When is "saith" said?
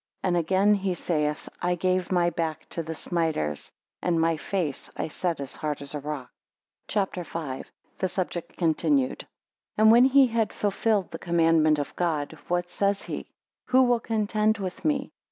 0.95-1.47